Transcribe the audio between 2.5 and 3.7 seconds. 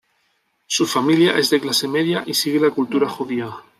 la cultura judía.